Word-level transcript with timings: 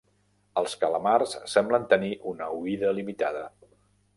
Els 0.61 0.73
calamars 0.83 1.35
semblen 1.55 1.85
tenir 1.93 2.11
una 2.33 2.51
oïda 2.61 2.95
limitada. 3.01 3.45